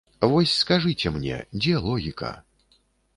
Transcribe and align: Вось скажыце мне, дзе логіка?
Вось 0.29 0.53
скажыце 0.61 1.11
мне, 1.17 1.37
дзе 1.61 1.75
логіка? 1.85 2.31